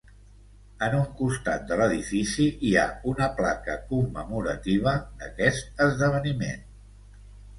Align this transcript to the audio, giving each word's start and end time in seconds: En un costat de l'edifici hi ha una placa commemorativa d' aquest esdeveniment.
En 0.85 0.93
un 0.99 1.03
costat 1.17 1.65
de 1.71 1.75
l'edifici 1.81 2.47
hi 2.69 2.71
ha 2.79 2.85
una 3.11 3.27
placa 3.41 3.75
commemorativa 3.91 4.93
d' 5.09 5.27
aquest 5.31 5.85
esdeveniment. 5.89 6.65